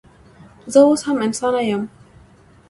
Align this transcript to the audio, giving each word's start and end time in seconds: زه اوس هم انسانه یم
زه 0.71 0.79
اوس 0.87 1.01
هم 1.07 1.17
انسانه 1.27 1.61
یم 1.69 1.81